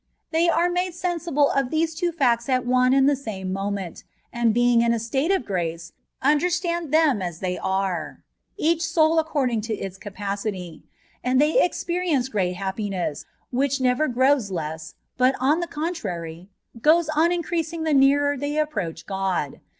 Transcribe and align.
They 0.31 0.49
are 0.49 0.67
made 0.67 0.95
sensible 0.95 1.51
of 1.51 1.69
these 1.69 1.93
two 1.93 2.11
facts 2.11 2.49
at 2.49 2.65
one 2.65 2.91
and 2.91 3.07
the 3.07 3.15
same 3.15 3.53
moment, 3.53 4.03
and 4.33 4.51
being 4.51 4.81
in 4.81 4.93
a 4.93 4.97
state 4.99 5.29
of 5.29 5.45
grace, 5.45 5.91
under 6.23 6.49
stand 6.49 6.91
them 6.91 7.21
as 7.21 7.37
they 7.39 7.59
are, 7.59 8.23
each 8.57 8.81
soul 8.81 9.19
according 9.19 9.61
to 9.61 9.75
its 9.75 9.99
capacity; 9.99 10.81
and 11.23 11.39
they 11.39 11.61
experience 11.63 12.29
great 12.29 12.53
happiness, 12.53 13.25
which 13.51 13.79
never 13.79 14.07
grows 14.07 14.49
less, 14.49 14.95
but, 15.17 15.35
on 15.39 15.59
the 15.59 15.67
contrary, 15.67 16.49
goes 16.81 17.07
on 17.09 17.29
increaaing 17.29 17.83
the 17.83 17.93
nearer 17.93 18.35
they 18.35 18.57
approach 18.57 19.05
God. 19.05 19.61